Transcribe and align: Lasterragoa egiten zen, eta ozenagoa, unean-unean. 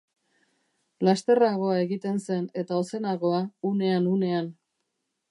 Lasterragoa 1.07 1.75
egiten 1.81 2.17
zen, 2.27 2.47
eta 2.61 2.79
ozenagoa, 2.85 3.41
unean-unean. 3.73 4.49